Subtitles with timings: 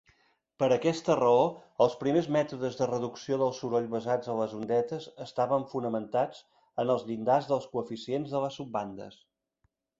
[0.61, 1.43] Per aquesta raó,
[1.85, 6.43] els primers mètodes de reducció del soroll basats en les ondetes estaven fonamentats
[6.85, 9.25] en els llindars dels coeficients de les subbandes.